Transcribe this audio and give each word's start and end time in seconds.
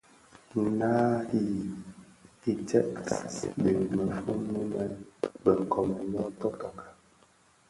Naa 0.79 1.15
yi 1.31 1.41
stëňkas 2.39 3.35
dhi 3.61 3.71
mëfon 3.95 4.39
mënin 4.53 4.93
bë 5.43 5.51
nkoomèn 5.61 6.05
bō 6.13 6.23
totoka. 6.39 6.85